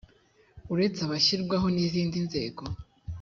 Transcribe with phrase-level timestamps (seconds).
[0.73, 2.63] uretse abashyirwaho n izindi nzego